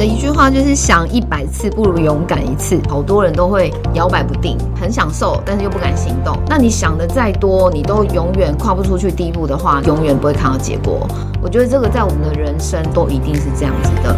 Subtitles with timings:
[0.00, 2.80] 的一句话就是想一百次不如勇敢一次。
[2.88, 6.34] 好多人都会摇摆不定，很享受，但是又不敢行动。
[6.48, 11.06] 那你想的再多，你都永远跨不出去第一步的话，永远不会看到结果。
[11.42, 14.16] 我觉得这个在我们的人生都一定是这样子的。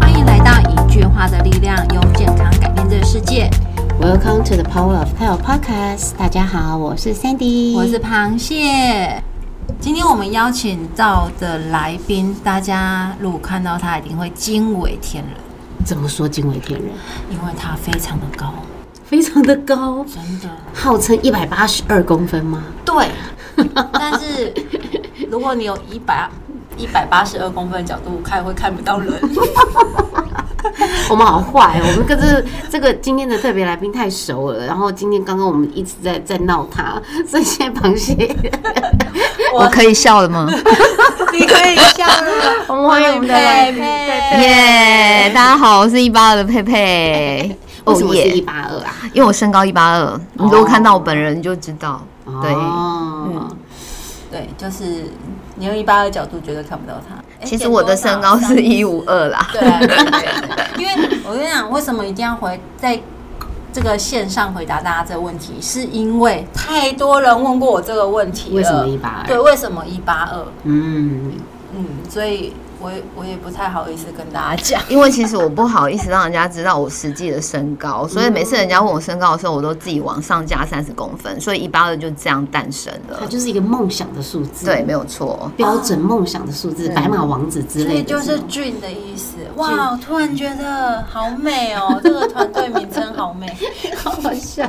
[0.00, 3.48] 欢迎来到一句话的力量，用健康改变这个世界。
[4.00, 6.16] Welcome to the Power of Health Podcast。
[6.18, 9.22] 大家好，我是 Sandy，我是螃蟹。
[9.80, 15.34] 今天我们邀请到的来宾，大家如果看到他，一定会惊为天人，
[15.84, 16.90] 怎么说惊为天人？
[17.30, 18.52] 因为他非常的高，
[19.04, 20.50] 非常的高，真的。
[20.74, 22.64] 号称一百八十二公分吗？
[22.84, 23.08] 对，
[23.92, 24.52] 但是
[25.30, 26.28] 如果你有一百
[26.78, 29.12] 一百八十二公分的角度看，会看不到人。
[31.10, 34.64] 我们好坏哦，我们跟这这个今天的特别来宾太熟了。
[34.64, 38.14] 然后今天刚刚我们一直在在闹他，所以现在螃蟹，
[39.54, 40.46] 我可以笑了吗？
[41.32, 42.22] 你可以笑了。
[42.68, 45.32] 我们欢迎我们的来宾佩耶！
[45.34, 47.58] 大家好，我是一八二的佩佩。
[47.84, 48.94] 为什么是一八二啊？
[49.14, 52.00] 因为我身高一八二，你如果看到我本人你就知道。
[52.42, 53.48] 对，嗯，
[54.30, 55.10] 对，就是
[55.58, 57.16] 你用一八二角度绝对看不到他。
[57.44, 59.04] 其实我的身高是一五。
[59.06, 59.48] 二啦。
[59.52, 59.80] 对啊，
[60.78, 60.92] 因为
[61.24, 63.00] 我跟你讲，为什么一定要回在
[63.72, 68.56] 这个线上回答大家这个问题，是因为太多人问过我这个问题了。
[68.56, 70.44] 为什么一八二对，为什么一八二？
[70.64, 71.32] 嗯，
[71.74, 74.82] 嗯，所以我也我也不太好意思跟大家讲。
[74.88, 83.18] 因为其实我不好意思让人家知道我实际的身高，所以每次人家问我身高的时候，我都自己往上加三十公分，所以一八二就这样诞生了。
[83.20, 85.50] 它就是一个梦想的数字，对，没有错。
[85.56, 89.36] 标准梦想的数字，白马王子之所以类的，就是俊的意思。
[89.56, 93.48] 哇，我突然觉得好美哦， 这个团队名称好美。
[94.02, 94.68] 好好笑，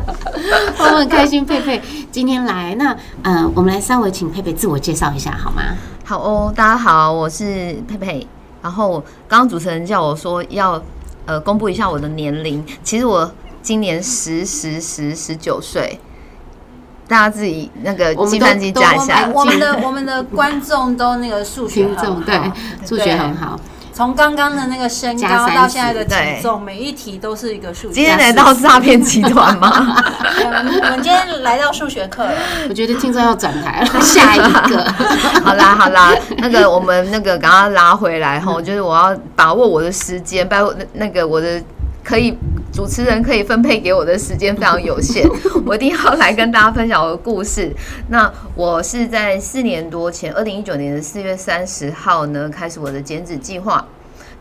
[0.80, 2.74] 我们很开心佩佩今天来。
[2.76, 5.62] 那呃，我们来稍微请佩佩自我介绍一下好吗？
[6.10, 7.46] 好哦，大家好，我是
[7.88, 8.28] 佩佩。
[8.64, 10.82] 然后刚刚主持人叫我说要
[11.28, 13.32] 呃公布一下我的年龄，其实我
[13.62, 16.00] 今年十十十十九岁，
[17.08, 19.30] 大家自己那个计算机加一下。
[19.32, 22.04] 我们的我们的观众都那个数学很好。
[22.04, 22.52] 听众对
[22.88, 23.60] 数学很好，
[24.00, 27.94] 从刚刚的那个身高到现在的体重，每一题都是一个数学。
[27.96, 30.02] 今天来到诈骗集团吗？
[30.46, 30.50] 我
[30.90, 32.32] 们今天来到数学课了，
[32.70, 34.82] 我觉得听众要转台了， 下一个。
[35.44, 41.62] 好啦好啦，那个我们那个赶快拉回来哈，就是我要把握我的时间，包括那那个我的
[42.02, 42.38] 可以
[42.72, 45.28] 主持人可以分配给我的时间非常有限，
[45.66, 47.74] 我一定要来跟大家分享我的故事。
[48.08, 53.86] 那我是在四年多前，二零一九年的四月三十号呢，开始我的减脂计划。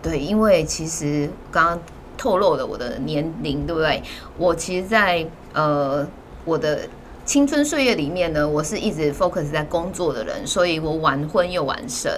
[0.00, 1.80] 对，因为其实刚刚
[2.16, 4.00] 透露了我的年龄，对不对？
[4.36, 6.06] 我其实在，呃
[6.44, 6.80] 我的
[7.28, 12.10] 青春岁月里面呢，我是一直 focus 在工作的人，所以我晚婚又晚生。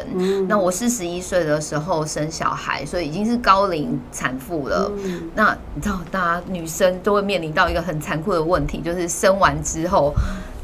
[0.47, 4.88] 那我四十一岁的时候生小孩，所以已经是高龄产妇了。
[5.34, 10.15] 那你知道，大家女生都会面临到一个很残酷的问题，就是生完之后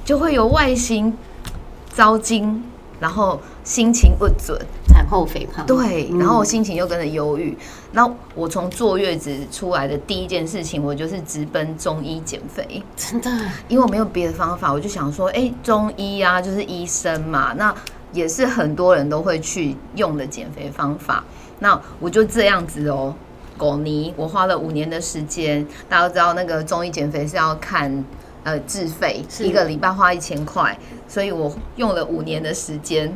[0.04, 1.12] 就会有外形
[1.88, 2.62] 糟精，
[3.00, 4.58] 然后心情不准。
[4.88, 7.54] 产后肥胖，对，嗯然后我心情又跟着忧郁。
[7.92, 13.30] 然后我从坐月子出来的第一件事情，我就是直奔中医减肥，真的
[13.68, 17.74] 因为我没有别的方法，我就想说，哎，中医啊，就是医生嘛，那
[18.12, 21.22] 也是很多人都会去用的减肥方法。
[21.58, 23.14] 那我就这样子哦，
[23.58, 25.66] 狗泥，我花了五年的时间。
[25.90, 28.02] 大家都知道那个中医减肥是要看
[28.46, 33.12] 呃自费，是一个礼拜花一千块，所以我用了五年的时间。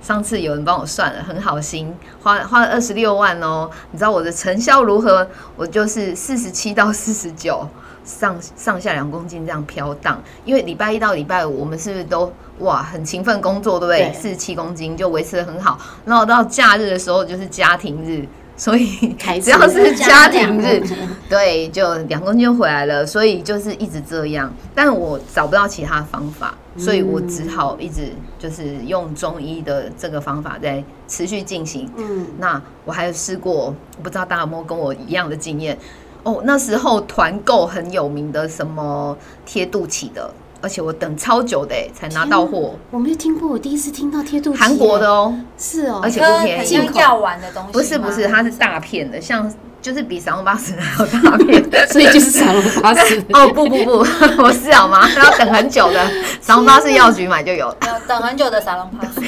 [0.00, 3.70] 上次有人帮我算了，很好心，花花了二十六万哦。
[3.92, 5.28] 你知道我的成效如何？
[5.56, 7.68] 我就是四十七到四十九，
[8.04, 10.20] 上上下两公斤这样飘荡。
[10.44, 14.10] 因为礼拜一到礼拜五，我们是不是都哇很勤奋工作，对不对？
[14.10, 15.78] 对四十七公斤就维持的很好。
[16.04, 18.26] 然后到假日的时候就是家庭日，
[18.58, 20.82] 所以只要是家庭日，
[21.30, 31.88] 对，就两公斤就回来了，所以就是一直这样，但我找不到其他方法，所以我只好一直就是用中医的这个方法在持续进行。
[31.96, 33.72] 嗯，那我还有试过，
[34.02, 35.78] 不知道大家有没有跟我一样的经验
[36.24, 36.40] 哦。
[36.42, 39.16] 那时候团购很有名的什么
[39.46, 40.28] 贴肚脐的，
[40.60, 46.90] 而且我等超久的欸才拿到货，我没有听过，我第一次听到贴肚脐，韩国的哦，是哦，而且跟不便宜。
[46.98, 49.50] 药丸的东西，不是不是，它是大片的，像
[49.88, 51.64] 就是比沙龙巴斯还要大片。
[51.88, 53.24] 所以就是沙龙巴斯。
[53.32, 54.06] 哦不不不，
[54.42, 55.08] 我是好吗？
[55.16, 56.10] 要等很久的，
[56.42, 57.76] 沙龙巴斯药局买就有了。
[57.86, 59.18] 要等很久的沙龙 pass，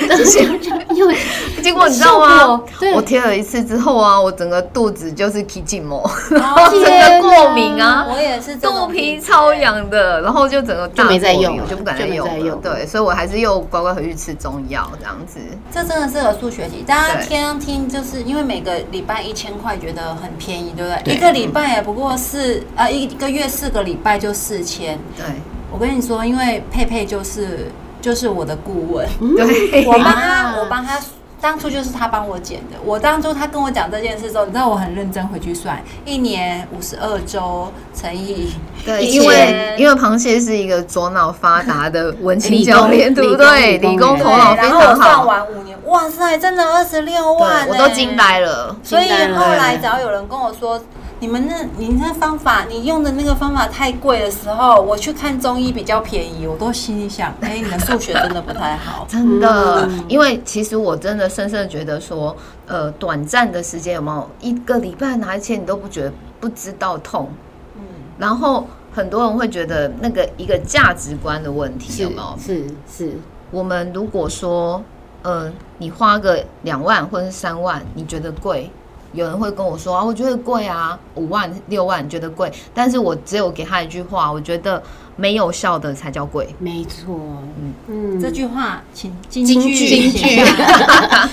[0.94, 1.16] 因为
[1.62, 2.60] 结果你知道吗
[2.94, 8.06] 我贴了一次之后啊，我整个肚子就是起筋膜，然然后整个过敏啊。
[8.10, 12.32] 我也是肚皮超痒的，然后就整个大就没再过敏用我就不敢再用了。
[12.32, 15.38] 再用对，所以我还是又乖乖回去吃中药这样子。
[15.72, 21.02] 这真的是个数学题，大家对听听，就是因为每个礼拜一千块觉得很便宜，对不对？
[21.04, 24.98] 对一个礼拜也不过四呃一个月四个礼拜就四千。
[25.16, 25.26] 对
[25.70, 27.70] 我跟你说，因为佩佩就是
[28.00, 29.06] 就是我的顾问，
[29.36, 30.20] 对，我帮他
[30.50, 30.98] 啊我帮他。
[31.40, 32.76] 当初就是他帮我剪的。
[32.84, 38.52] 我当初他跟我讲这件事之后，你知道我很认真回去算，一年五十二周乘以
[38.84, 43.78] 对，因为因为螃蟹是一个左脑发达的文青教练，对不对？
[43.78, 48.10] 理工头脑非然后我算完五年，哇塞，真的二十六万、对我都惊。
[48.20, 48.76] 呆了。
[48.82, 50.78] 所以后来只要有人跟我说，
[51.20, 59.04] 你们那你那方法，你用的那个方法太贵的时候，我去看中医比较便宜，我都心里想， 哎、你的数学真的不太好。
[59.10, 62.34] 真的，嗯因为其实我真的深深的觉得说，
[62.66, 67.28] 呃，短暂的时间有没有一个礼拜拿一千，你都不觉得不知道痛，
[67.76, 67.82] 嗯，
[68.16, 72.38] 然后很多人会觉得那个一个价值观的问题是有没有？
[72.42, 73.12] 是是，
[73.50, 74.82] 我们如果说，
[75.20, 78.70] 呃，你花个两万或者是三万，你觉得贵？
[79.12, 84.82] 有人会跟我说啊，我觉得贵啊，五万、六万觉得贵，但是我只有给他一句话，我觉得
[85.16, 86.48] 没有效的才叫贵。
[86.58, 87.16] 没错。
[87.60, 90.40] 嗯嗯这句话请京京剧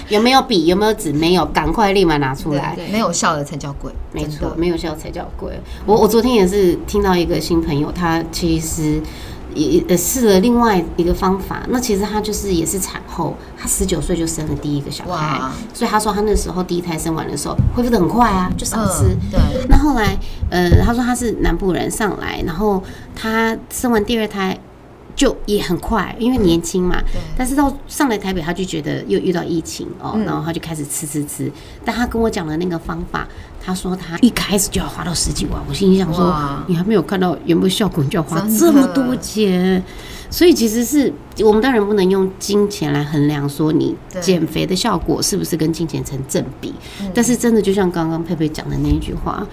[0.10, 0.66] 有没有笔？
[0.66, 1.14] 有没有纸？
[1.14, 2.74] 没有，赶快立马拿出来。
[2.76, 5.52] 对没有效的才叫贵，没错没有效才叫贵。
[5.86, 9.02] 我我昨天也是听到一个新朋友，他其实
[9.58, 11.64] 也也试了另外一个方法。
[11.70, 15.42] 那其实她就是也是产后，她十九岁就生了第一个小孩，
[15.74, 19.06] 所以她说她那时候第一胎生完的时候恢复的很快啊，就少吃。
[19.06, 20.18] 嗯对，那后来，
[20.50, 22.84] 呃，她说她是南部人上来，然后
[23.16, 24.58] 她生完第二胎
[25.16, 27.02] 就也很快，因为年轻嘛。
[27.12, 31.52] 对但是到上来台北，他就觉得又遇到疫情哦，嗯然后他就开始吃吃吃。
[31.84, 33.28] 但他跟我讲的那个方法，
[33.68, 36.34] 他说他一开始就要花到十几万，我心里想说，
[36.68, 39.84] 你还没有看到有没有效果，你就要花这么多钱。
[40.30, 47.12] 所以其实是我们当然不能用金钱来衡量说你减肥的效果是不是跟金钱成正比，嗯。
[47.14, 49.46] 但是真的就像刚刚佩佩讲的那一句话，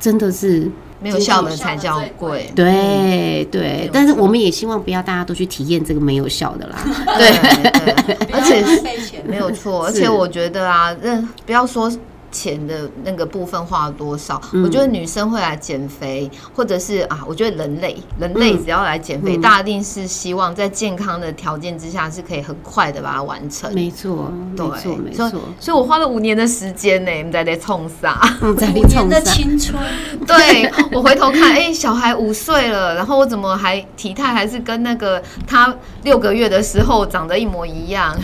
[0.00, 0.66] 真的是
[1.02, 2.50] 没有效的才叫贵。
[2.56, 6.78] 对对，但是我们也希望不要大家都去体验这个没有效的啦。
[7.18, 7.30] 对
[8.16, 9.22] 对， 而且不要浪费钱。
[9.26, 11.92] 没有错， 而且我觉得啊，任不要说
[12.30, 23.72] 钱的那个部分花了多少，嗯我觉得女生会来减肥，或者是啊，我觉得人类人类嗯只要来减肥，嗯大家一定是希望在健康的条件之下是可以很快的把它完成。
[23.74, 25.40] 没错，对没错，没所以错。
[25.60, 28.20] 所以我花了五年的时间呢，在 在冲啥？
[28.42, 29.82] 嗯，在五你年的，青春，
[30.26, 38.14] 对我回头看，哎、小孩五岁了，然后我怎么还体态还是跟那个他六个月的时候长得一模一样？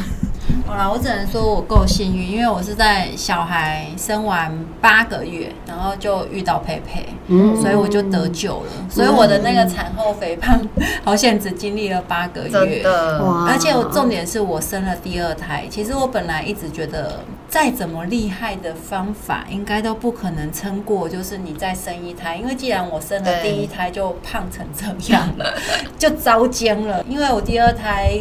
[0.66, 4.50] 好啦，我只能说我够幸运，因为我是在小孩生完
[4.80, 8.70] 八个月，然后就遇到佩佩，嗯所以我就得救了。
[8.90, 10.58] 所以我的那个产后肥胖，
[11.04, 12.82] 好险只经历了八个真月。
[12.82, 15.64] 的，哇而且我重点是我生了第二胎。
[15.68, 22.36] 其实我本来一直觉得，再怎么厉害的方法，应该都不可能撑过，就是你再生一胎。
[22.36, 25.54] 因为既然我生了第一胎就胖成这样了，
[25.98, 27.04] 就遭奸了。
[27.08, 28.18] 因为我第二胎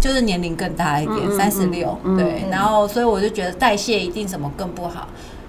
[0.00, 5.08] 就是年龄更大一点，三十六，嗯对，嗯然后所以我就觉得代谢一定什么更不好。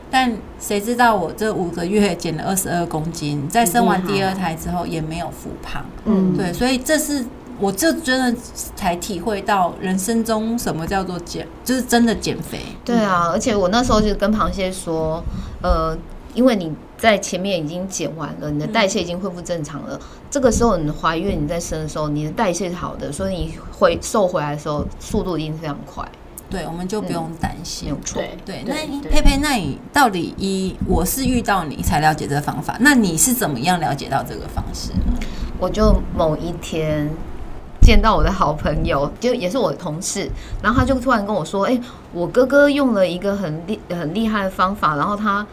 [0.09, 5.85] 但谁知道我这五个月减了二十二公斤，在生完第二胎之后也没有复胖。
[6.05, 7.25] 嗯，对，所以这是
[7.59, 8.39] 我就真的
[8.73, 12.59] 才体会到人生中什么叫做减，就是真的减肥。
[12.85, 15.21] 对啊，而且我那时候就跟螃蟹说，
[15.61, 15.95] 呃，
[16.33, 19.99] 因为你在前面已经减完了，你的代谢已经恢复正常了，
[20.31, 26.03] 这个时候你怀孕你在生的时候，你的代谢是好的，所以你回瘦回来的时候速度一定非常快，
[26.49, 27.89] 对，我们就不用担心。
[27.89, 28.19] 没有错。
[28.43, 35.19] 对，对那佩佩，那你到底一我是遇到你才了解这个方法，那你是怎么样了解到这个方式呢？
[35.59, 37.07] 我就某一天
[37.79, 40.27] 见到我的好朋友，就也是我的同事，
[40.63, 41.79] 然后他就突然跟我说：“哎、
[42.11, 45.45] 我哥哥用了一个很厉很厉害的方法，然后他。”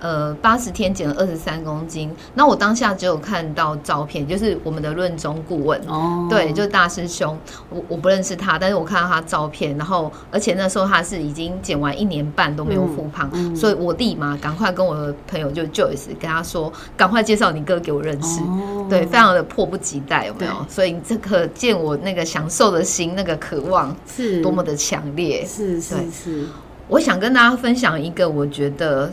[0.00, 7.38] 呃，八十天减了二十三公斤，那我当下只有看到照片，就是我们的论中顾问，哦，对，就是大师兄，
[7.68, 13.52] 我我不认识他，但是我看到他照片，然后而且那时候他是已经减完一年半都没有复胖，嗯。
[13.52, 18.40] 嗯所以我立马赶快跟我的朋友就 Joyce 跟他说，赶快介绍你哥给我认识。
[18.42, 18.86] 哦。
[18.88, 20.52] 对，非常的迫不及待，有没有？
[20.68, 25.44] 所以这可见我那个享受的心，那个渴望是多么的强烈。
[25.44, 26.10] 是是对。
[26.10, 26.46] 是，
[26.88, 29.10] 我想跟大家分享一个，我觉得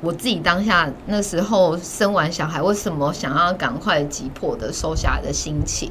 [0.00, 5.90] 我自己当下那时候生完小孩，为什么想要赶快急迫的瘦下来的心情？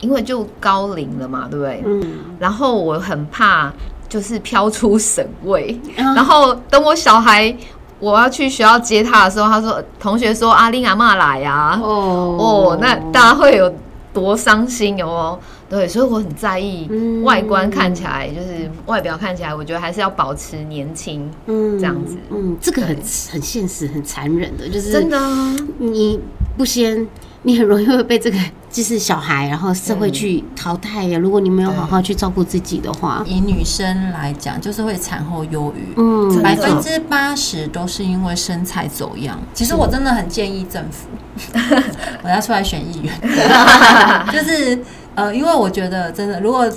[0.00, 1.82] 因为就高龄了嘛，对不对？
[1.86, 2.02] 嗯，
[2.38, 3.72] 然后我很怕
[4.08, 7.56] 就是飘出神味，啊然后等我小孩
[8.00, 13.72] 我要去学校接他的时候，他说同学说阿玲阿妈来呀、哦哦，那大家会有
[14.12, 15.38] 多伤心哦？
[15.72, 17.22] 对，所以我很在意嗯。
[17.22, 22.14] 外观看起来，就是外表看起来，我觉得还是要保持年轻，嗯这样子。
[22.30, 22.94] 嗯，这个很
[23.30, 26.20] 很现实、很残忍的，就是真的啊，你
[26.58, 27.08] 不先，
[27.44, 28.38] 你很容易会被这个
[28.70, 31.18] 就是小孩，然后社会去淘汰呀。
[31.18, 35.94] 如果你没有好好去照顾自己的话，以女生来讲，就是会产后忧郁。
[35.96, 39.38] 嗯，百分之八十都是因为身材走样。
[39.52, 41.08] 其实我真的很建议政府，
[42.22, 43.12] 我要出来选议员，
[44.32, 44.78] 就是
[45.14, 46.70] 呃，因为我觉得真的，如果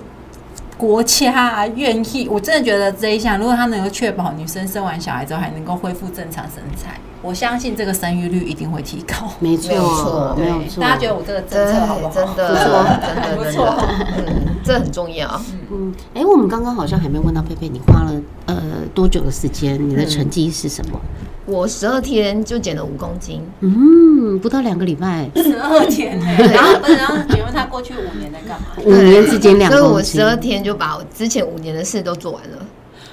[0.77, 9.27] 国家愿意，我真的觉得这一项，如果他能够确保女生生完小孩之后还能够恢复正常身材，我相信这个生育率一定会提高。
[9.39, 10.81] 没错错，没有错。
[10.81, 12.11] 大家觉得我这个政对策好不好？
[12.13, 13.75] 真的，不错真的，真不错
[14.63, 15.41] 这很重要。
[15.71, 18.13] 嗯，哎、我们刚刚好像还没问到佩佩，你花了
[18.45, 18.55] 呃
[18.93, 19.77] 多久的时间？
[19.89, 20.99] 你的成绩是什么？
[21.47, 28.67] 我十二天就减了五公斤，嗯，不到两个礼拜， 十二天呢、然后不是，然后请问他过去五年在干嘛？
[28.83, 30.21] 五年之间两所以我十。
[30.23, 32.57] 二天就把我之前五年的事都做完了。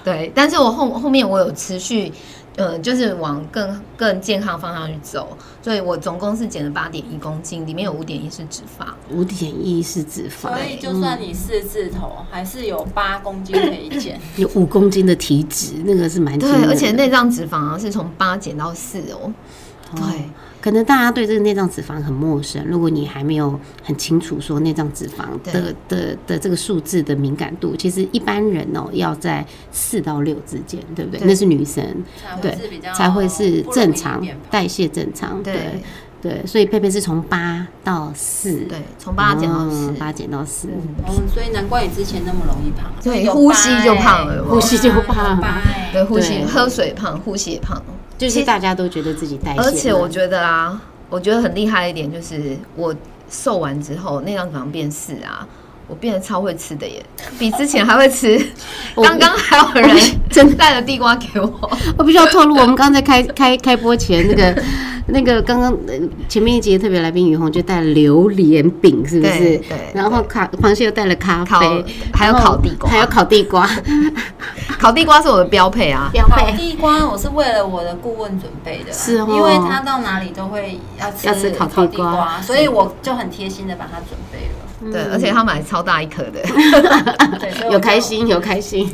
[0.05, 2.11] 对，但是我后后面我有持续，
[2.57, 8.87] 呃，就是往更更健康方向去走，所以我总共是减了八点一公斤，里面有五点一是脂肪。
[9.11, 14.21] 五点一是脂肪所，以就算你四字头，还是有八公斤可以减。
[14.37, 19.33] 有五公斤的体脂，那个是蛮对，的而且内脏脂肪是从八减到四哦。
[19.97, 20.31] 对，
[20.63, 31.21] 可能大家对这个内脏脂肪很陌生，如果你还没有很清楚说内脏脂肪的的的这个数字的敏感度，其实一般人哦要在四到六之间，对不对？
[31.21, 31.27] 对。
[31.27, 31.85] 那是女生，
[32.23, 35.53] 才会对是比较才会是正常代谢正常，对。
[35.53, 35.83] 对
[36.23, 39.91] 对，所以佩佩是从八到四，对，从八减到四。
[39.91, 42.85] 嗯，八减到四，嗯，哦，所以难怪你之前那么容易胖。
[42.85, 44.45] 啊，对呼吸就胖了。
[44.45, 45.43] 呼吸就胖。
[45.93, 47.83] 对，呼吸对喝水胖，呼吸也胖。
[48.23, 52.95] 就是大家都觉得自己代谢，而且我觉得啊，我觉得很厉害一点就是我
[53.29, 55.45] 瘦完之后，内脏脂肪变四啊，
[55.89, 57.05] 我变得超会吃的耶，
[57.37, 58.41] 比之前还会吃。
[58.95, 59.97] 刚刚还有人
[60.31, 64.63] 真带了地瓜给我，我必须要透露，我们刚才开开开播前，那个
[65.09, 65.95] 那个刚刚呃
[66.29, 69.79] 前面一节特别来宾雨虹就带了榴莲饼，是不是对对？
[69.95, 73.69] 然后卡螃蟹又带了咖啡，还有烤地瓜还有烤地瓜，
[74.79, 76.09] 烤地瓜是我的标配啊。
[76.13, 84.62] 标烤地瓜我是为了我的顾问准备的，是哦因为他到哪里都会要吃要吃烤地瓜地瓜，所以我就很贴心的把它准备了。
[84.91, 86.41] 对，而且他买超大一颗的。
[87.71, 88.01] 有开。
[88.03, 88.85] 心有开心。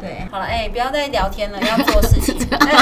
[0.00, 2.36] 对，好了，哎、不要再聊天了，要做事情。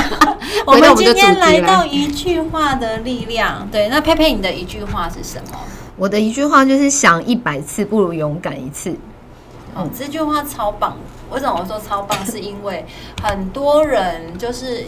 [0.66, 3.66] 我们今天来到一句话的力量。
[3.72, 5.58] 对，那佩佩，你的一句话是什么？
[5.96, 8.94] 我的一句话就是想一百次不如勇敢一次。
[9.74, 10.94] 哦，这句话超棒。
[11.30, 12.18] 为什么我说超棒？
[12.26, 12.84] 是因为
[13.22, 14.84] 很多人就是，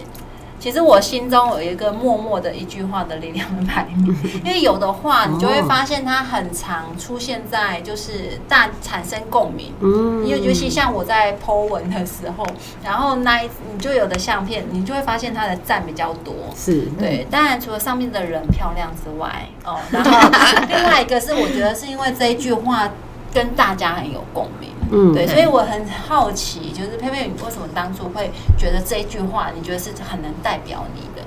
[0.64, 9.75] 其实我心中有一个默默的一句话的力量的排名， 因为有的话你就会发现它很常出现在就是大产生共鸣。
[9.83, 10.26] 嗯。
[10.26, 12.47] 因为尤其像我在 Po 文的时候，
[12.83, 16.33] 然后那一你就有的相片，你就会发现它的赞比较多。
[16.56, 16.88] 是。
[16.99, 20.30] 对，当然除了上面的人漂亮之外，哦，然后
[20.66, 22.88] 另外一个是我觉得是因为这一句话
[23.35, 31.26] 跟大家很有共鸣，嗯对，所以我很好奇，就是佩佩，你为什么当初会觉得这一句话，你觉得是很能代表你的？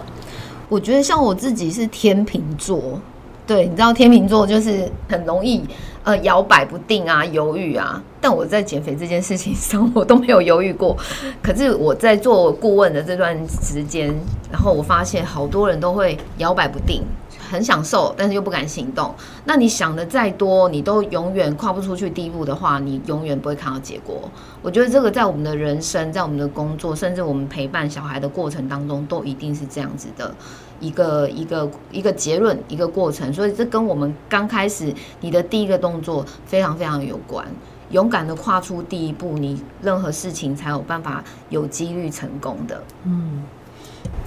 [0.69, 2.99] 我觉得像我自己是天秤座，
[3.45, 5.63] 对，你知道天秤座就是很容易
[6.03, 8.01] 呃摇摆不定啊，犹豫啊。
[8.19, 10.97] 但我在减肥这件事情 上，我都没有犹豫过。
[11.41, 14.07] 可是我在做顾问的这段时间，
[14.51, 17.03] 然后我发现好多人都会摇摆不定。
[17.49, 19.13] 很享受，但是又不敢行动。
[19.45, 24.29] 那你想的再多，你都永远跨不出去第一步的话，你永远不会看到结果。
[24.61, 30.35] 我觉得这个在我们的人生，在我们的工作，甚至我们陪伴小孩的过程当中，都一定是这样子的
[30.79, 33.33] 一个一个一个结论，一个过程。
[33.33, 37.45] 所以这跟我们刚开始你的第一个动作非常非常有关。
[37.91, 42.83] 勇敢的跨出第一步，你任何事情才有办法有几率成功的。
[43.05, 43.43] 嗯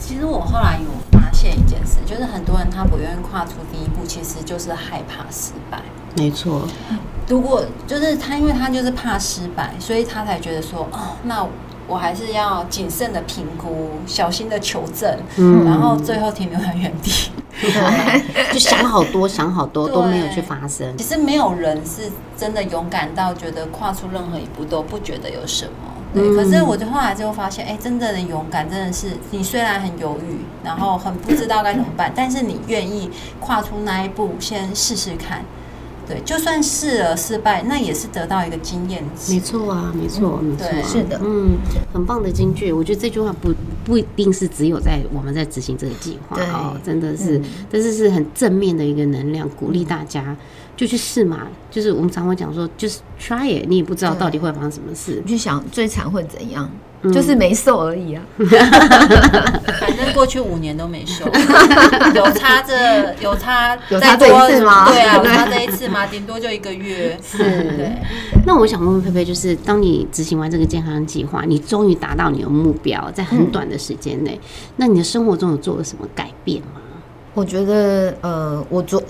[0.01, 5.79] 其实我后来有发现一件事，就是很多人他不愿意跨出第一步，其实就是害怕失败。
[6.17, 6.63] 没错，
[7.29, 11.47] 如果就是他，因为他就是怕失败，所以他才觉得说，哦，那
[11.87, 17.31] 我还是要谨慎的评估，小心的求证，嗯然后最后停留在原地。
[18.53, 21.05] 就想好多想好多都没有去发生其。
[21.05, 25.90] 实没有人是真的勇敢到觉得跨出任何一步都不觉得有什么。
[26.13, 35.45] 对，嗯可是我就后来就发现，哎、真正的勇敢真的是你虽然很犹豫，然后很不知道该怎么办，但是你愿意跨出那一步，先试试看。
[36.09, 39.33] 对，就算试了失败，那也是得到一个经验值。
[39.33, 41.57] 没错啊，没错，没错对，是的嗯，
[41.93, 42.73] 很棒的金句。
[42.73, 50.37] 我觉得这句话不不一定是只有在我们在执行这个计划对哦，真的是嗯，但是是很正面的一个能量，鼓励大家
[50.81, 51.47] 就去试嘛。
[51.71, 55.31] 就是我们常会讲说，就是 try it，你也不知道到底会发生什么事你。
[55.33, 56.69] 去想最惨会怎样，
[57.03, 58.23] 嗯就是没瘦而已啊。
[59.79, 61.27] 反正过去五年都没瘦，
[62.17, 66.07] 有差这有差有差这一再多次吗对啊， 有对差这一次吗？
[66.07, 67.17] 顶多就一个月。
[67.23, 67.93] 是对，
[68.47, 74.41] 那我想问问佩佩，就是当你执行完这个健康计划，你终于达到你的目标，在很短的时间内，
[74.77, 76.81] 那你的生活中有做了什么改变吗？
[77.35, 79.01] 我觉得呃，我昨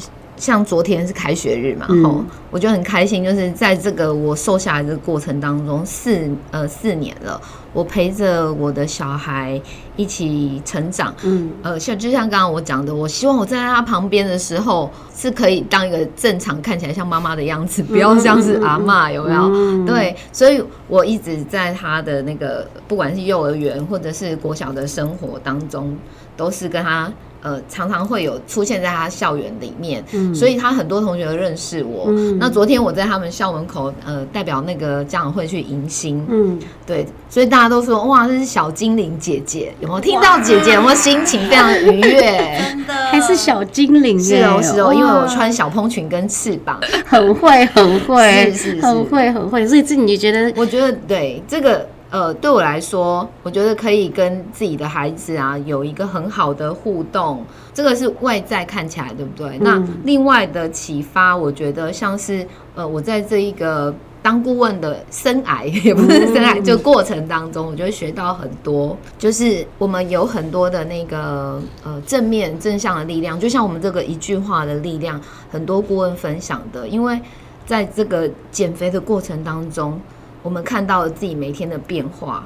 [0.40, 6.18] 像昨天是开学日嘛，嗯吼、我就很开心，就是在这个我瘦下来的过程当中，四
[6.50, 7.38] 呃四年了，
[7.75, 9.61] 我陪着我的小孩
[9.97, 11.14] 一起成长。
[11.25, 19.42] 嗯呃，像就像刚刚我讲的，我希望我站在他旁边的时候，是可以当一个正常看起来像妈妈的样子，不要像是阿嬷，有没有？
[19.52, 25.94] 嗯对，所以我一直在他的那个不管是幼儿园或者是国小的生活当中，
[26.35, 30.35] 都是跟他呃常常会有出现在他校园里面，嗯。
[30.35, 32.04] 所以他很多同学都认识我。
[32.09, 32.38] 嗯。
[32.38, 42.20] 那昨天我在他们校门口呃代表那个家长会去迎新，嗯，对，所以大家都说哇，这是小精灵姐姐，有没有听到姐姐有没有心情非常愉悦？
[42.70, 42.94] 真的。
[43.11, 44.38] 还是小精灵耶。
[44.38, 48.82] 是哦，是哦，因为我穿小蓬裙跟翅膀，很会，很会，是是是。
[48.82, 49.66] 很会，很会。
[49.66, 59.57] 所以这你觉得，我觉得对这个呃，对我来说，我觉得可以跟自己的孩子啊有一个很好的互动，这个是外在看起来对不对？
[59.61, 63.95] 那另外的启发，我觉得像是呃，我在这一个。
[64.23, 75.19] 当顾问的生涯也不是生涯，就过程当中，我就会学到很多，就是我们有很多的那个呃正面正向的力量，就像我们这个一句话的力量，
[75.50, 77.19] 很多顾问分享的，因为
[77.64, 79.99] 在这个减肥的过程当中，
[80.42, 82.44] 我们看到了自己每天的变化，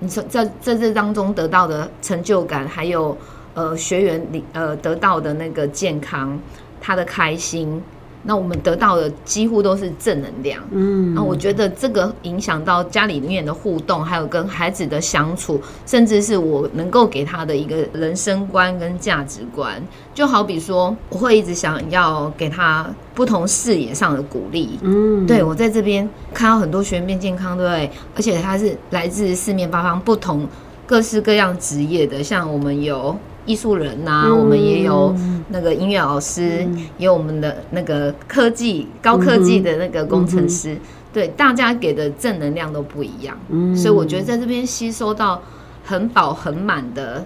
[0.00, 3.16] 你从在在这当中得到的成就感，还有
[3.54, 6.38] 呃学员里呃得到的那个健康，
[6.80, 7.82] 他的开心，
[8.22, 10.62] 那我们得到的几乎都是正能量。
[10.70, 19.82] 嗯那我觉得这个影响到家里面的互动，还有跟孩子的相处，甚至是我能够给他的一个人生观跟价值观。
[20.14, 24.78] 就好比说，我会一直想要给他不同视野上的鼓励。
[24.82, 27.90] 嗯，对我在这边看到很多学员变健康，对不对？
[28.16, 30.46] 而且他是来自四面八方、不同
[30.86, 33.16] 各式各样职业的，像我们有
[33.50, 34.38] 艺术人呐、嗯。
[34.38, 35.14] 我们也有
[35.48, 36.66] 那个音乐老师，
[36.98, 40.76] 也有我们的那个科技高科技的那个工程师。
[41.12, 43.74] 对，大家给的正能量都不一样，嗯。
[43.76, 45.42] 所以我觉得在这边吸收到
[45.84, 47.24] 很饱很满的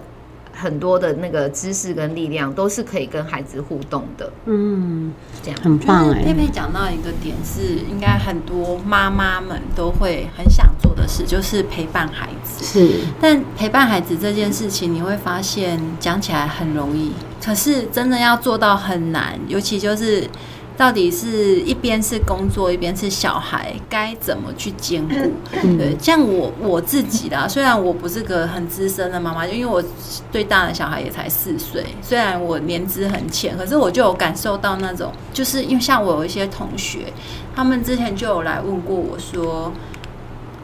[0.55, 4.31] 很多的那个知识跟力量，都是可以跟孩子互动的。
[4.45, 5.11] 嗯，
[5.43, 12.63] 这样很棒哎、就是佩佩讲到一个点是，应该很多妈妈们都会很想做的事，就是陪伴孩子。
[12.63, 17.11] 是，但陪伴孩子这件事情，你会发现讲起来很容易，
[17.43, 20.27] 可是真的要做到很难，尤其就是。
[20.77, 25.15] 到底是一边是工作，一边是小孩，该怎么去兼顾？
[25.63, 29.83] 嗯对，像我我自己啦，虽然我不是个很资深的妈妈，就因为我
[30.31, 37.13] 最大的小孩也才四岁，虽然我年资很浅，可是我就有感受到那种，就是因为像我有一些同学，
[37.55, 39.71] 他们之前就有来问过我说。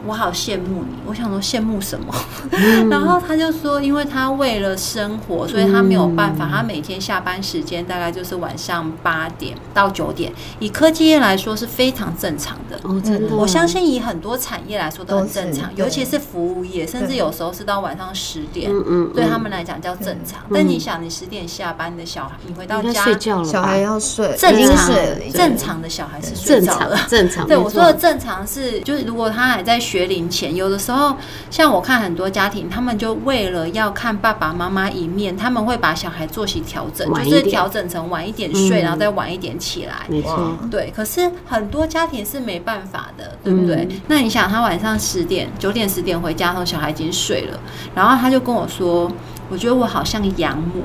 [0.06, 2.12] 我好羡慕你，我想说羡慕什么？
[2.90, 12.76] 然后他就说，因为他为了生活，所以他没有办法，他每天下班时间大概就是晚上八点到九点，以科技业来说是非常正常的。
[12.82, 20.42] 哦，真的，我相信以很多产业来说都很正常，尤其是服务业，甚至有时候是到晚上十点，嗯嗯，对嗯他们来讲叫正常。
[20.52, 24.92] 但你想，你十点下班，你的小孩，你回到家，睡觉了，小孩要睡，正常
[25.32, 26.98] 正常的小孩是睡正常着了。
[27.08, 31.16] 正常，对我说的正常是，就是如果他还在学龄前，有的时候
[31.50, 40.06] 像我看很多家庭，他们就为了要看爸爸妈妈一面，他们会把小孩作息调整，就是调整成晚一点睡，嗯然后再晚一点起来。
[40.08, 43.86] 没错，对，可是很多家庭是没办法的，对不对？
[43.90, 47.60] 嗯那你想，他晚上十点、九点、十点回家的时候，小孩已经睡了，
[47.94, 49.10] 然后他就跟我说
[49.50, 50.82] ：“我觉得我好像养母。”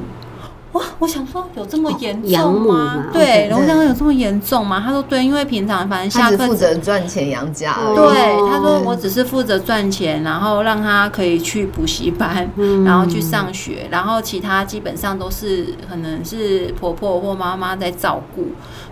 [0.74, 3.06] 哇，我想说有这么严重吗嘛？
[3.14, 4.82] 对然后我想说有这么严重吗？
[4.86, 7.78] 他说对，因为平常反正他只负下课责赚钱养家。
[7.96, 8.04] 对，
[8.36, 18.48] 哦他说我只是负责赚钱，然后让他可以去补习班，嗯然后去上学，然后其他基本上都是可能是婆婆或妈妈在照顾。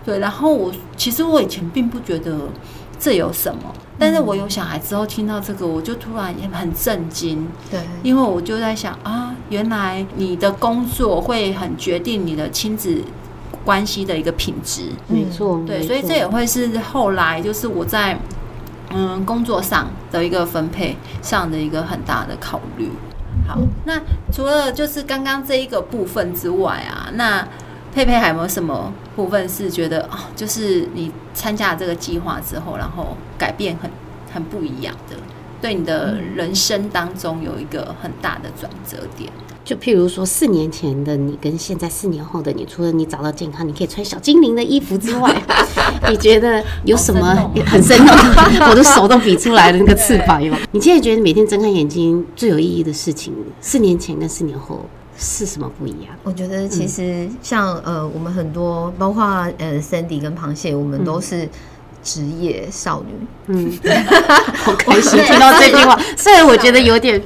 [0.06, 2.38] 对，然后我其实我以前并不觉得
[2.98, 3.62] 这有什么，
[3.98, 13.02] 但是我有小孩之后听到这个，我就突然也很震惊，对，因为我就在想啊，原来你的工作会很决定你的亲子
[13.64, 14.90] 关系的一个品质。
[15.08, 18.18] 没错，对，所以这也会是后来就是我在
[18.92, 22.90] 嗯工作上的一个分配上的一个很大的考虑。
[23.48, 27.48] 好，那除了就是刚刚这一个部分之外啊，那
[27.96, 33.90] 佩佩还有没有什么部分是觉得哦，就是你参加了这个计划之后，然后改变很
[34.34, 35.16] 很不一样的，
[35.62, 39.32] 对你的人生当中有一个很大的转折点？
[39.64, 45.34] 就譬如说，四年前的你跟现在四年后的你，除了你找到健康，你可以穿小精灵的衣服之外，
[46.12, 47.34] 你觉得有什么
[47.66, 48.16] 很生动？
[48.70, 50.66] 我的手都比出来的那个翅膀有没有？
[50.74, 54.86] 你现在觉得每天睁开眼睛最有意义的事情，四年前跟四年后
[55.18, 56.16] 是什么不一样？
[56.24, 59.24] 我觉得其实像呃，我们很多包括
[59.58, 61.48] 呃 Sandy 跟螃蟹，我们都是
[62.04, 63.14] 职业少女。
[63.48, 63.72] 嗯，
[64.56, 65.98] 好开心听到这句话。
[66.18, 67.22] 虽然我觉得有点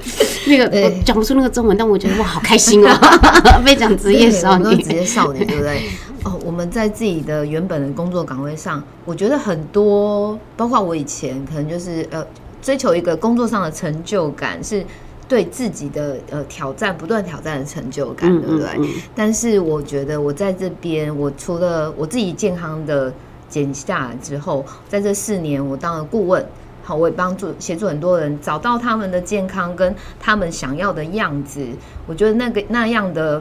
[0.48, 2.92] 那个，对我讲不出那个中文，但我觉得哇，好开心哦！
[3.66, 5.90] 被讲职业少女职业少女，对不对？
[6.24, 12.26] 哦，我们在自己的原本的工作岗位上，我觉得很多，包括我以前可能就是呃，
[12.62, 14.86] 追求一个工作上的成就感，是
[15.30, 18.68] 对自己的呃挑战不断挑战的成就感，对不对？
[18.80, 23.14] 嗯但是我觉得我在这边，我除了我自己健康的
[23.48, 26.44] 减下来之后，在这四年我当了顾问，
[26.84, 31.64] 好，我也帮助协助很多人找到他们的健康跟他们想要的样子。
[32.08, 33.40] 我觉得那个那样的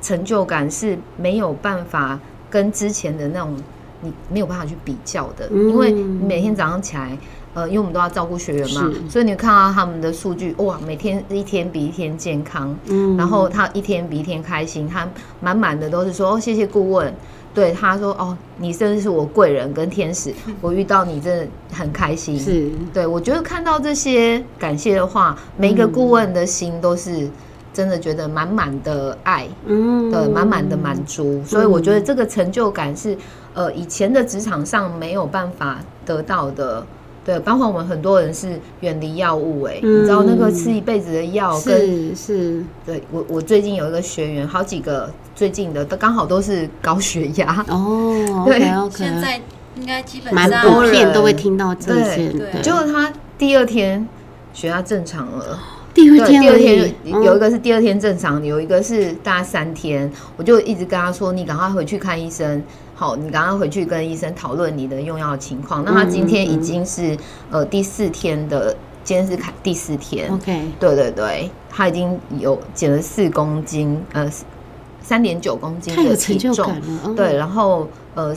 [0.00, 2.16] 成就感是没有办法
[2.48, 3.56] 跟之前的那种
[4.02, 7.18] 你没有办法去比较的，嗯因为你每天早上起来。
[7.54, 15.08] 呃，因为我们都要照顾学员嘛，所以你看到他们的数据，哇，每天一天比一天健康，嗯然后他一天比一天开心，他
[15.40, 17.14] 满满的都是说哦，谢谢顾问。
[17.54, 22.36] 对他说哦，你真的是我贵人跟天使，我遇到你真的很开心。
[22.36, 27.30] 是对我觉得看到这些感谢的话，每一个顾问的心都是
[27.72, 31.40] 真的觉得满满的爱，嗯对，满满的满足。
[31.44, 33.16] 所以我觉得这个成就感是
[33.52, 36.84] 呃以前的职场上没有办法得到的。
[37.24, 42.14] 对，包括我们很多人是远离药物、哎、你知道那个吃一辈子的药跟是。
[42.14, 48.60] 是，对我，我最近有一个学员，好几个最近的都刚好都是高血压，哦 对。
[48.90, 49.40] 现在
[49.76, 52.62] 应该基本蛮上普遍人都会听到这对件，对。
[52.62, 54.06] 结果他第二天
[54.52, 55.58] 血压正常了。
[55.94, 62.60] 第二对，第二天有一嗯个是第二天正常，有一个是大概三天，我就一直跟他说，你赶快回去看医生。
[62.94, 65.84] 好，你赶快回去跟医生讨论你的用药情况。
[65.84, 67.16] 那他今天已经是
[67.50, 70.32] 呃第四天的，今天是开第四天。
[70.32, 74.30] OK，对对对，他已经有减了四公斤，呃，
[75.00, 76.72] 三点九公斤的体重
[77.16, 78.34] 对，然后呃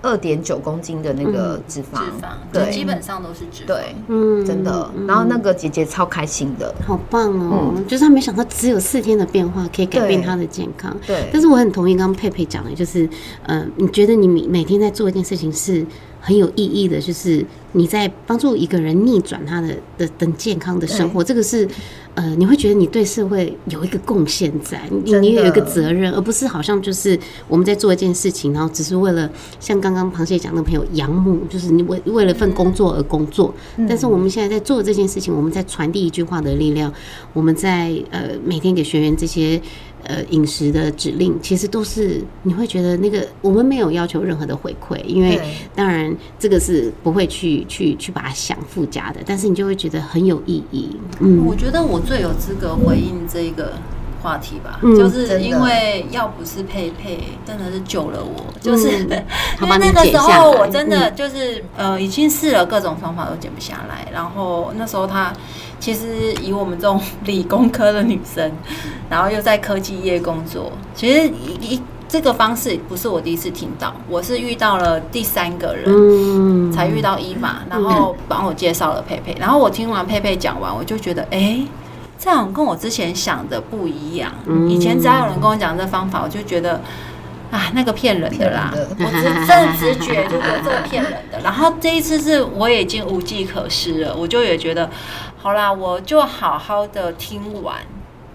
[0.00, 3.66] 二点九公斤的那个脂肪，脂肪，对基本上都是脂肪。
[3.66, 4.90] 对，嗯真的。
[5.06, 7.74] 然后那个姐姐超开心的，好棒哦！
[7.88, 10.96] 就是她没想到只有四天的变化可以改变她的健康。
[11.06, 13.08] 对但是我很同意刚刚佩佩讲的，就是，
[13.42, 15.84] 呃，你觉得你每每天在做一件事情是
[16.20, 21.68] 很有意义的，就是你在帮助一个人逆转他的的等健康的生活，这个是，
[22.14, 33.54] 呃，你会觉得你对社会有一个贡献在，你你有一个责任，而不是好像就是我们在做一件事情，然后只是为了像刚刚螃蟹讲的朋友养母，就是你为为了份工作而工作。
[33.88, 36.92] 但是我们现在在做这件事情，我们在传递一句话的力量，
[37.32, 39.60] 我们在呃每天给学员这些
[40.04, 45.40] 呃饮食的指令，其实都是你会觉得那个我们没有要求任何的回馈，因为
[45.74, 50.90] 当然这个是不会去去去把它想附加的，但是你就会觉得很有意义。
[51.20, 53.72] 嗯我觉得我最有资格回应这个
[54.22, 58.90] 话题吧，嗯就是因为要不是佩佩，真的是救了我，就是、
[59.62, 65.32] 因为那个时候我真的就是、呃，已经试了各种方法都减不下来，然后那时候他
[65.80, 68.50] 其实以我们这种理工科的女生，
[69.08, 75.84] 然后又在科技业工作，其实一一这个方式不是我第一次听到，我是遇到了第三个人。
[75.88, 79.34] 嗯才遇到伊玛，然后帮我介绍了佩佩。
[79.40, 81.60] 然后我听完佩佩讲完，我就觉得，哎、
[82.18, 84.32] 这样跟我之前想的不一样。
[84.46, 86.80] 嗯以前只要有人跟我讲这方法，我就觉得。
[87.50, 88.70] 啊，那个骗人的啦！
[88.74, 91.40] 我直真的直觉就觉得这个骗人的。
[91.42, 94.90] 然后这一次是我也已经无计可施了，我就也觉得，
[95.38, 97.76] 好啦，我就好好的听完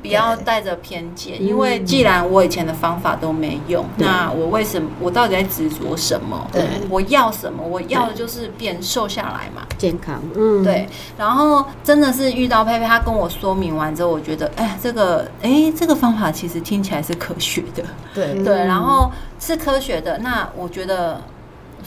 [0.03, 6.45] 不要带着偏见，因为既然我以前的方法都没用，那我为什么我到底在执着什么？
[6.51, 7.63] 对，我要什么？
[7.65, 10.21] 我要的就是变瘦下来嘛，健康。
[10.35, 10.85] 嗯，对。
[11.17, 20.17] 然后真的是遇到佩佩，他跟我说明完之后，我觉得，哎，这个，哎，这个方法其实听起来是科学的，对对，然后是科学的。
[20.17, 21.21] 那我觉得。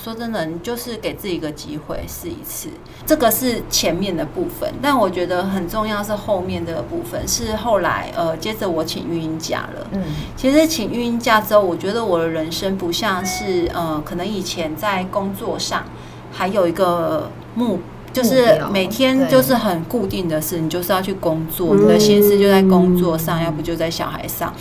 [0.02, 2.68] 说真的，你就是给自己一个机会试一次，
[3.04, 4.72] 这个是前面的部分。
[4.80, 9.86] 但我觉得很重要是后面的部分，是后来呃，接着我请孕婴假了。
[9.92, 10.02] 嗯，
[10.36, 15.84] 其实请孕婴假之后，我觉得我的人生不像是呃，可能以前在工作上
[16.32, 17.80] 还有一个目，
[18.12, 24.52] 就是每天就是很固定的事，你就是要去工作，你的心思就在工作上，要不就在小孩上。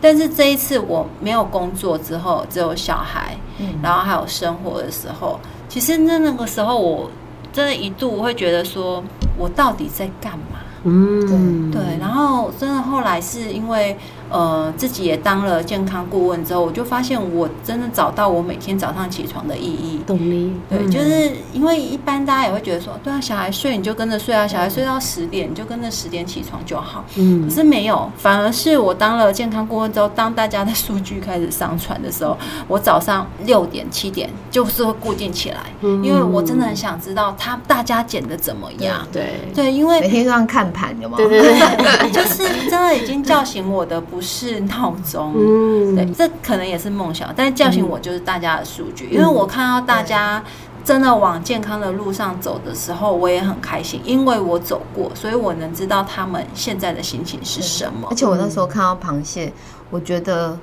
[0.00, 3.36] 但是这一次我没有工作之后，只有小孩，
[3.82, 7.10] 然后还有生活的时候，其实那那个时候，我
[7.52, 9.02] 真的一度会觉得说，
[9.36, 10.58] 我到底在干嘛？
[10.84, 13.96] 嗯，对，然后真的后来是因为。
[14.30, 20.52] 呃，自己也当了健康顾问之后，我就发现我真的找到我每天早上起床的意义、动力。
[20.68, 27.04] 对，就是因为一般大家也会觉得说，对啊，小孩睡你就跟着睡啊，小孩睡到十点你就跟着十点起床就好。
[27.16, 32.36] 嗯，可是没有，反而是我当了健康顾问之后，当大家的数据开始上传的时候，
[32.66, 39.06] 我早上六点、七点就是会固定起来，嗯因为我真的很想知道他大家减的怎么样。
[39.12, 41.16] 对对，因为每天都要看盘，有吗？
[41.16, 44.02] 对对对， 就是真的已经叫醒我的。
[44.08, 50.42] 不是闹钟，嗯，对，这可能也是梦想，但是叫醒我就是大家的数据，因为我看到大家
[50.84, 58.08] 真的往健康的路上走的时候，我也很开心，因为我走过，所以我能知道他们现在的心情是什么。
[58.10, 59.52] 而且我那时候看到螃蟹，
[59.90, 60.58] 我觉得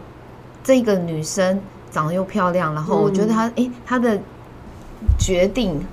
[0.63, 4.19] 这个女生长得又漂亮，然后我觉得她，哎，她的
[5.19, 5.85] 决定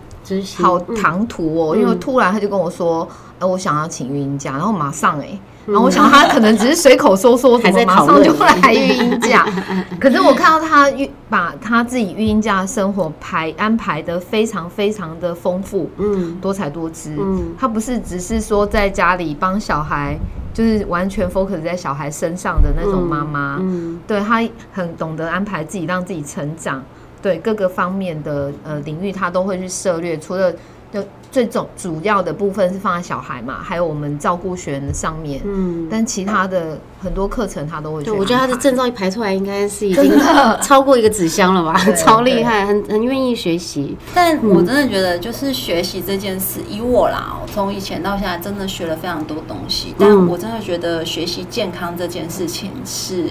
[0.56, 3.06] 好唐突哦，因为突然她就跟我说，
[3.38, 5.38] 哎，我想要请孕假，然后马上哎。
[5.66, 9.46] 然后我想他可能只是随口说说，怎么马上就来育婴假？
[10.00, 17.14] 可是我看到他育把他自己育婴假生活排安排的非常非常的丰富，嗯，多彩多姿。
[17.18, 20.18] 嗯，他不是只是说在家里帮小孩，
[20.52, 23.58] 就是完全 focus 在小孩身上的那种妈妈。
[23.60, 26.82] 嗯，对他很懂得安排自己，让自己成长。
[27.22, 30.18] 对各个方面的呃领域，他都会去涉略。
[30.18, 30.52] 除了
[30.92, 35.40] 就最重主要的部分是放在小孩嘛，还有我们照顾学员的上面。
[35.44, 38.04] 嗯，但其他的很多课程他都会。
[38.04, 40.12] 对，我觉得他的证照一排出来，应该是已经
[40.60, 41.72] 超过一个纸箱了吧？
[41.96, 43.96] 超厉害，很很愿意学习。
[44.14, 49.94] 但我真的觉得，就是学习这件事，以我啦，从以前到现在，真的学了非常多东西。
[49.98, 53.28] 但我真的觉得，学习健康这件事情是。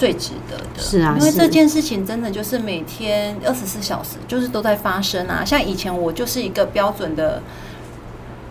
[0.00, 5.44] 最值得的，是啊，因为这件事情真的就是每天二十四小时，就是都在发生啊。
[5.44, 7.42] 像以前我就是一个标准的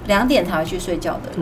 [0.05, 1.41] 两点才会去睡觉的人，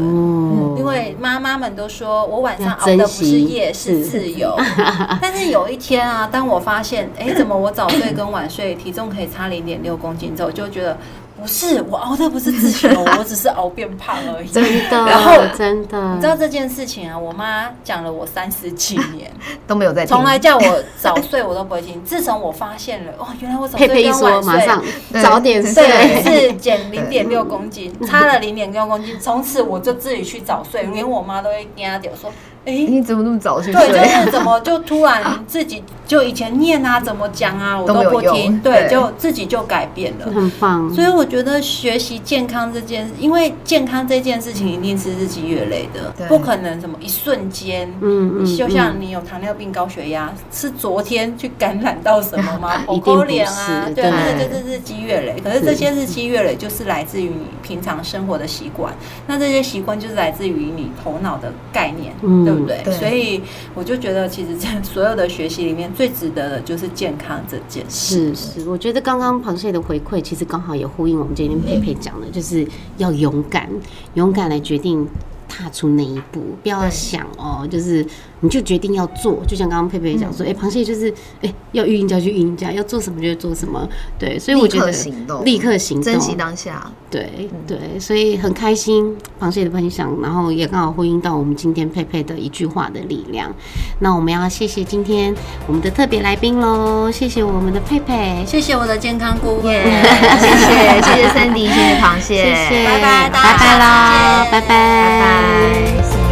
[0.77, 4.55] 因为妈妈们都说我晚上熬的不是夜是自由。
[5.21, 10.97] 但是有一天啊，当我发现，哎，怎么我早睡跟晚睡体重可以差零点六公斤之后，就觉得。
[11.39, 14.47] 不是我熬的不是自由，我只是熬变胖而已。
[14.51, 17.17] 真的，然后真的，你知道这件事情啊？
[17.17, 19.31] 我妈讲了我三十几年
[19.67, 22.03] 都没有在，从来叫我早睡我都不会听。
[22.03, 32.31] 自从我发现了，哦，原来我早睡 跟晚睡早点睡是减零点六公斤，差了零点六公斤，从此我就自己去早睡，连我妈都会嗲嗲说。
[32.67, 33.87] 哎，你怎么那么早去睡？
[33.87, 38.59] 对，就是怎么就突然自己就以前念啊，怎么讲啊， 我都不听。
[38.59, 40.93] 对，就自己就改变了，很棒。
[40.93, 47.89] 所以我觉得学习健康这件，因为健康这件事情一定是日积月累的，不可能什么一瞬间。
[48.01, 48.57] 嗯嗯。
[48.57, 52.79] 就像你有糖尿病、高血压，是昨天去感染到什么吗？
[52.85, 53.89] 火锅脸啊。
[53.95, 55.41] 对，那个就是日积月累。
[55.41, 58.93] 可是这些日积月累就是来自于你平常生活的习惯，
[59.25, 62.56] 那这些习惯就是来自于你头脑的概念，嗯对。
[62.65, 63.41] 对，所以
[63.75, 68.33] 我就觉得，其实在所有的学习里面，最值得的就是健康这件事。
[68.33, 72.67] 是是，我觉得刚刚螃蟹的回馈，其实刚好也呼应我们今天佩佩讲的，就是
[72.97, 73.69] 要勇敢，
[74.13, 75.07] 勇敢来决定。
[75.49, 78.05] 踏出那一步，不要想哦，就是
[78.41, 83.87] 你就决定要做，就像刚刚佩佩讲说，哎，螃蟹就是哎，要育婴就去育婴家，要做什么就做什么，
[84.19, 93.51] 对，所以我觉得行动，立刻行动，珍惜当下，对对，所以很开心螃蟹的分享，然后也刚好呼应到我们今天佩佩的一句话的力量。
[93.99, 99.73] 那我们要谢谢今天我们的特别来宾喽，谢谢我们的佩佩，谢谢我的健康顾问，
[100.39, 106.26] 谢谢谢谢森迪，谢谢螃蟹，谢谢，拜拜，拜拜啦，拜拜，拜拜。